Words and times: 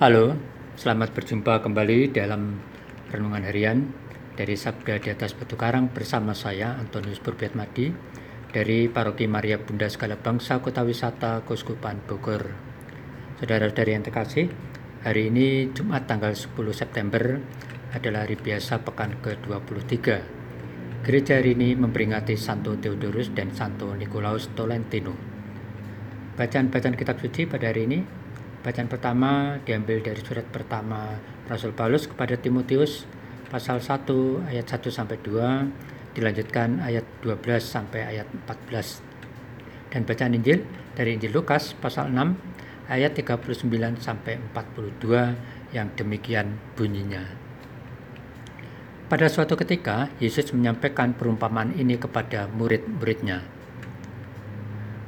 Halo, 0.00 0.32
selamat 0.80 1.12
berjumpa 1.12 1.60
kembali 1.60 2.16
dalam 2.16 2.56
Renungan 3.12 3.44
Harian 3.44 3.84
dari 4.32 4.56
Sabda 4.56 4.96
di 4.96 5.12
atas 5.12 5.36
Batu 5.36 5.60
Karang 5.60 5.92
bersama 5.92 6.32
saya 6.32 6.72
Antonius 6.80 7.20
Madi 7.52 7.92
dari 8.48 8.88
Paroki 8.88 9.28
Maria 9.28 9.60
Bunda 9.60 9.92
Segala 9.92 10.16
Bangsa 10.16 10.64
Kota 10.64 10.88
Wisata 10.88 11.44
Kuskupan 11.44 12.00
Bogor. 12.08 12.48
Saudara-saudari 13.44 13.92
yang 13.92 14.00
terkasih, 14.00 14.48
hari 15.04 15.28
ini 15.28 15.68
Jumat 15.76 16.08
tanggal 16.08 16.32
10 16.32 16.48
September 16.72 17.36
adalah 17.92 18.24
hari 18.24 18.40
biasa 18.40 18.80
pekan 18.80 19.20
ke-23. 19.20 19.96
Gereja 21.04 21.44
hari 21.44 21.52
ini 21.52 21.76
memperingati 21.76 22.40
Santo 22.40 22.72
Theodorus 22.72 23.36
dan 23.36 23.52
Santo 23.52 23.92
Nikolaus 23.92 24.48
Tolentino. 24.56 25.12
Bacaan-bacaan 26.40 26.96
kitab 26.96 27.20
suci 27.20 27.44
pada 27.44 27.68
hari 27.68 27.84
ini 27.84 28.19
Bacaan 28.60 28.92
pertama 28.92 29.56
diambil 29.64 30.04
dari 30.04 30.20
surat 30.20 30.44
pertama 30.44 31.16
Rasul 31.48 31.72
Paulus 31.72 32.04
kepada 32.04 32.36
Timotius 32.36 33.08
pasal 33.48 33.80
1 33.80 34.52
ayat 34.52 34.68
1 34.68 34.84
sampai 34.92 35.16
2 35.16 36.12
dilanjutkan 36.12 36.76
ayat 36.84 37.08
12 37.24 37.40
sampai 37.56 38.04
ayat 38.04 38.28
14. 38.44 39.00
Dan 39.88 40.04
bacaan 40.04 40.36
Injil 40.36 40.60
dari 40.92 41.16
Injil 41.16 41.32
Lukas 41.32 41.72
pasal 41.72 42.12
6 42.12 42.92
ayat 42.92 43.16
39 43.16 43.64
sampai 43.96 44.36
42 44.52 45.72
yang 45.72 45.88
demikian 45.96 46.60
bunyinya. 46.76 47.24
Pada 49.08 49.26
suatu 49.26 49.56
ketika, 49.56 50.12
Yesus 50.20 50.52
menyampaikan 50.52 51.16
perumpamaan 51.16 51.72
ini 51.80 51.96
kepada 51.96 52.44
murid-muridnya. 52.46 53.40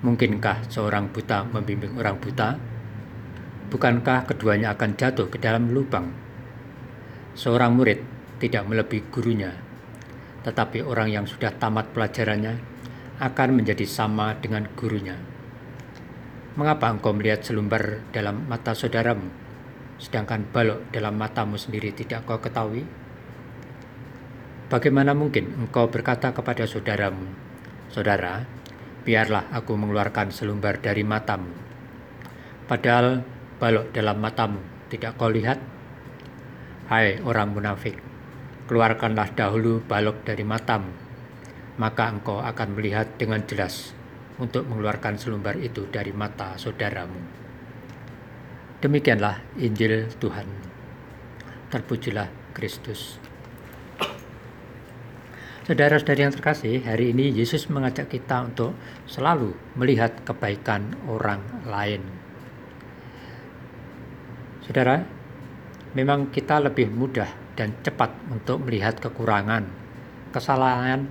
Mungkinkah 0.03 0.67
seorang 0.73 1.13
buta 1.13 1.47
membimbing 1.47 1.95
orang 2.01 2.19
buta? 2.19 2.72
Bukankah 3.73 4.29
keduanya 4.29 4.77
akan 4.77 5.01
jatuh 5.01 5.33
ke 5.33 5.41
dalam 5.41 5.73
lubang? 5.73 6.13
Seorang 7.33 7.73
murid 7.73 8.05
tidak 8.37 8.69
melebihi 8.69 9.09
gurunya, 9.09 9.57
tetapi 10.45 10.85
orang 10.85 11.09
yang 11.09 11.25
sudah 11.25 11.57
tamat 11.57 11.89
pelajarannya 11.97 12.61
akan 13.17 13.49
menjadi 13.57 13.89
sama 13.89 14.37
dengan 14.37 14.69
gurunya. 14.77 15.17
Mengapa 16.53 16.93
engkau 16.93 17.17
melihat 17.17 17.41
selumbar 17.41 18.05
dalam 18.13 18.45
mata 18.45 18.77
saudaramu, 18.77 19.33
sedangkan 19.97 20.45
balok 20.53 20.93
dalam 20.93 21.17
matamu 21.17 21.57
sendiri 21.57 21.97
tidak 21.97 22.29
kau 22.29 22.37
ketahui? 22.45 22.85
Bagaimana 24.69 25.17
mungkin 25.17 25.65
engkau 25.65 25.89
berkata 25.89 26.37
kepada 26.37 26.69
saudaramu, 26.69 27.25
Saudara, 27.89 28.45
biarlah 29.05 29.53
aku 29.53 29.77
mengeluarkan 29.77 30.33
selumbar 30.33 30.81
dari 30.81 31.05
matamu. 31.05 31.53
Padahal 32.65 33.21
balok 33.63 33.95
dalam 33.95 34.19
matamu, 34.19 34.59
tidak 34.91 35.15
kau 35.15 35.31
lihat? 35.31 35.63
Hai 36.91 37.23
orang 37.23 37.55
munafik, 37.55 37.95
keluarkanlah 38.67 39.31
dahulu 39.39 39.79
balok 39.87 40.27
dari 40.27 40.43
matamu, 40.43 40.91
maka 41.79 42.11
engkau 42.11 42.43
akan 42.43 42.75
melihat 42.75 43.15
dengan 43.15 43.39
jelas 43.47 43.95
untuk 44.43 44.67
mengeluarkan 44.67 45.15
selumbar 45.15 45.63
itu 45.63 45.87
dari 45.87 46.11
mata 46.11 46.59
saudaramu. 46.59 47.23
Demikianlah 48.83 49.39
Injil 49.63 50.11
Tuhan. 50.19 50.51
Terpujilah 51.71 52.27
Kristus. 52.51 53.23
Saudara-saudari 55.63 56.27
yang 56.27 56.35
terkasih, 56.35 56.83
hari 56.83 57.15
ini 57.15 57.31
Yesus 57.31 57.71
mengajak 57.71 58.11
kita 58.11 58.43
untuk 58.43 58.75
selalu 59.07 59.55
melihat 59.79 60.27
kebaikan 60.27 60.99
orang 61.07 61.39
lain. 61.63 62.22
Saudara, 64.73 65.05
memang 65.93 66.33
kita 66.33 66.57
lebih 66.57 66.89
mudah 66.89 67.29
dan 67.53 67.77
cepat 67.85 68.09
untuk 68.33 68.65
melihat 68.65 68.97
kekurangan, 68.97 69.69
kesalahan, 70.33 71.05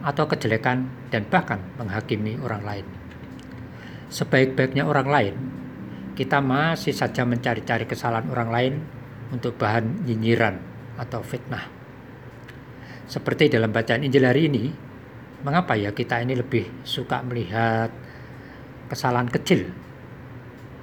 atau 0.00 0.24
kejelekan, 0.24 0.88
dan 1.12 1.28
bahkan 1.28 1.60
menghakimi 1.76 2.40
orang 2.40 2.64
lain. 2.64 2.86
Sebaik-baiknya 4.08 4.88
orang 4.88 5.08
lain, 5.12 5.34
kita 6.16 6.40
masih 6.40 6.96
saja 6.96 7.28
mencari-cari 7.28 7.84
kesalahan 7.84 8.32
orang 8.32 8.48
lain 8.48 8.74
untuk 9.28 9.60
bahan 9.60 10.08
nyinyiran 10.08 10.56
atau 10.96 11.20
fitnah. 11.20 11.68
Seperti 13.04 13.52
dalam 13.52 13.76
bacaan 13.76 14.08
Injil 14.08 14.24
hari 14.24 14.48
ini, 14.48 14.72
mengapa 15.44 15.76
ya 15.76 15.92
kita 15.92 16.24
ini 16.24 16.32
lebih 16.32 16.80
suka 16.88 17.20
melihat 17.28 17.92
kesalahan 18.88 19.28
kecil 19.28 19.68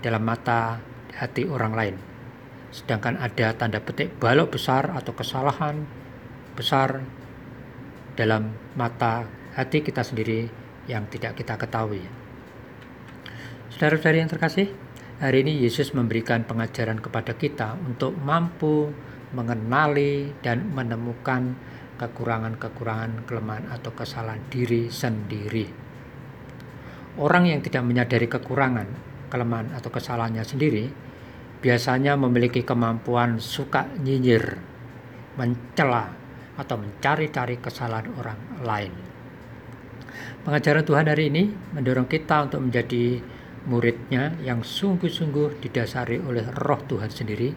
dalam 0.05 0.21
mata 0.21 0.93
hati 1.17 1.49
orang 1.49 1.73
lain. 1.73 1.95
Sedangkan 2.69 3.17
ada 3.17 3.57
tanda 3.57 3.81
petik 3.81 4.21
balok 4.21 4.55
besar 4.55 4.93
atau 4.93 5.17
kesalahan 5.17 5.83
besar 6.53 7.01
dalam 8.17 8.53
mata 8.73 9.25
hati 9.53 9.81
kita 9.85 10.01
sendiri 10.01 10.49
yang 10.89 11.05
tidak 11.09 11.37
kita 11.37 11.57
ketahui. 11.57 12.01
Saudara-saudari 13.73 14.25
yang 14.25 14.31
terkasih, 14.31 14.73
hari 15.21 15.45
ini 15.45 15.61
Yesus 15.61 15.93
memberikan 15.93 16.45
pengajaran 16.45 16.97
kepada 16.97 17.37
kita 17.37 17.77
untuk 17.85 18.17
mampu 18.17 18.89
mengenali 19.37 20.33
dan 20.41 20.73
menemukan 20.73 21.53
kekurangan-kekurangan, 22.01 23.25
kelemahan 23.25 23.65
atau 23.69 23.91
kesalahan 23.93 24.41
diri 24.49 24.89
sendiri. 24.89 25.67
Orang 27.17 27.49
yang 27.49 27.61
tidak 27.65 27.81
menyadari 27.85 28.29
kekurangan, 28.29 28.87
kelemahan 29.33 29.73
atau 29.73 29.89
kesalahannya 29.89 30.45
sendiri 30.45 31.06
biasanya 31.61 32.13
memiliki 32.15 32.61
kemampuan 32.61 33.41
suka 33.41 33.89
nyinyir, 34.01 34.57
mencela, 35.37 36.13
atau 36.57 36.75
mencari-cari 36.81 37.61
kesalahan 37.61 38.09
orang 38.17 38.39
lain. 38.65 38.93
Pengajaran 40.41 40.81
Tuhan 40.81 41.05
hari 41.05 41.29
ini 41.29 41.43
mendorong 41.77 42.09
kita 42.09 42.49
untuk 42.49 42.65
menjadi 42.65 43.21
muridnya 43.69 44.33
yang 44.41 44.65
sungguh-sungguh 44.65 45.61
didasari 45.61 46.17
oleh 46.23 46.47
roh 46.55 46.81
Tuhan 46.87 47.11
sendiri, 47.11 47.53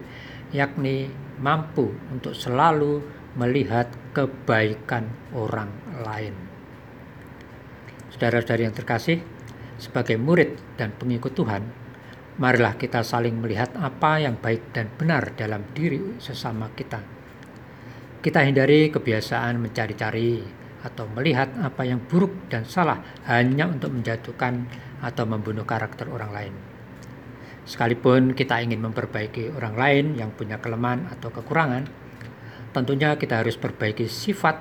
yakni 0.53 1.09
mampu 1.41 1.89
untuk 2.13 2.37
selalu 2.37 3.01
melihat 3.39 3.89
kebaikan 4.13 5.07
orang 5.33 5.71
lain. 6.03 6.35
Saudara-saudari 8.11 8.67
yang 8.67 8.75
terkasih, 8.75 9.23
sebagai 9.79 10.19
murid 10.19 10.59
dan 10.77 10.91
pengikut 10.99 11.33
Tuhan, 11.33 11.63
Marilah 12.39 12.79
kita 12.79 13.03
saling 13.03 13.43
melihat 13.43 13.75
apa 13.75 14.23
yang 14.23 14.39
baik 14.39 14.71
dan 14.71 14.87
benar 14.95 15.35
dalam 15.35 15.67
diri 15.75 16.21
sesama 16.23 16.71
kita. 16.71 17.03
Kita 18.21 18.45
hindari 18.45 18.93
kebiasaan 18.93 19.59
mencari-cari 19.59 20.45
atau 20.81 21.09
melihat 21.13 21.51
apa 21.61 21.83
yang 21.85 22.01
buruk 22.05 22.53
dan 22.53 22.65
salah 22.65 23.01
hanya 23.27 23.69
untuk 23.69 23.93
menjatuhkan 23.93 24.69
atau 25.01 25.25
membunuh 25.25 25.65
karakter 25.65 26.09
orang 26.09 26.33
lain. 26.33 26.55
Sekalipun 27.65 28.33
kita 28.33 28.61
ingin 28.65 28.81
memperbaiki 28.81 29.53
orang 29.53 29.75
lain 29.77 30.07
yang 30.17 30.31
punya 30.33 30.59
kelemahan 30.59 31.09
atau 31.13 31.29
kekurangan, 31.29 31.85
tentunya 32.73 33.15
kita 33.17 33.45
harus 33.45 33.61
perbaiki 33.61 34.09
sifat 34.09 34.61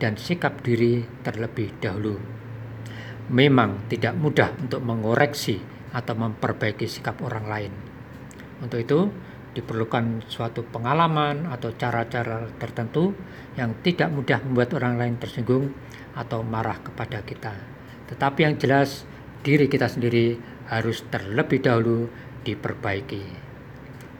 dan 0.00 0.16
sikap 0.16 0.64
diri 0.64 1.04
terlebih 1.22 1.70
dahulu. 1.78 2.41
Memang 3.32 3.88
tidak 3.88 4.12
mudah 4.12 4.52
untuk 4.60 4.84
mengoreksi 4.84 5.56
atau 5.96 6.12
memperbaiki 6.12 6.84
sikap 6.84 7.24
orang 7.24 7.46
lain. 7.48 7.72
Untuk 8.60 8.78
itu, 8.84 9.08
diperlukan 9.52 10.24
suatu 10.28 10.64
pengalaman 10.64 11.48
atau 11.48 11.72
cara-cara 11.76 12.48
tertentu 12.56 13.12
yang 13.56 13.76
tidak 13.84 14.08
mudah 14.12 14.40
membuat 14.44 14.76
orang 14.76 14.96
lain 14.96 15.14
tersinggung 15.20 15.72
atau 16.12 16.44
marah 16.44 16.76
kepada 16.80 17.24
kita. 17.24 17.52
Tetapi 18.12 18.44
yang 18.44 18.56
jelas, 18.60 19.08
diri 19.40 19.68
kita 19.68 19.88
sendiri 19.88 20.36
harus 20.68 21.04
terlebih 21.08 21.60
dahulu 21.60 22.08
diperbaiki. 22.44 23.24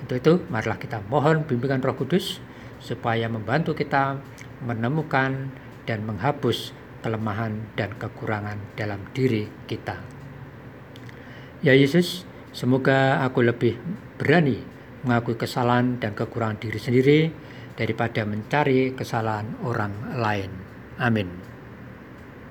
Untuk 0.04 0.16
itu, 0.18 0.32
marilah 0.48 0.76
kita 0.76 1.04
mohon 1.08 1.44
bimbingan 1.44 1.84
Roh 1.84 1.96
Kudus 1.96 2.40
supaya 2.82 3.30
membantu 3.30 3.72
kita 3.72 4.18
menemukan 4.64 5.52
dan 5.86 6.02
menghapus 6.02 6.74
kelemahan 7.02 7.76
dan 7.76 7.92
kekurangan 7.98 8.78
dalam 8.78 9.04
diri 9.12 9.50
kita. 9.68 10.00
Ya 11.60 11.74
Yesus, 11.76 12.24
semoga 12.54 13.20
aku 13.26 13.44
lebih 13.44 13.76
berani 14.16 14.62
mengakui 15.02 15.34
kesalahan 15.34 15.98
dan 15.98 16.14
kekurangan 16.14 16.62
diri 16.62 16.78
sendiri 16.78 17.20
daripada 17.74 18.22
mencari 18.22 18.94
kesalahan 18.94 19.58
orang 19.66 20.16
lain. 20.16 20.50
Amin. 21.02 21.51